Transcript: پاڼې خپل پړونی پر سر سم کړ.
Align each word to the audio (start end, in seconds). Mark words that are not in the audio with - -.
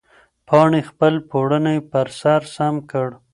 پاڼې 0.47 0.81
خپل 0.89 1.13
پړونی 1.29 1.77
پر 1.91 2.07
سر 2.19 2.41
سم 2.55 2.75
کړ. 2.91 3.09